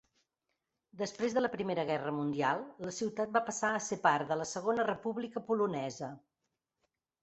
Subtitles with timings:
[1.01, 4.51] Després de la Primera Guerra mundial, la ciutat va passar a ser part de la
[4.57, 6.15] Segona República Polonesa.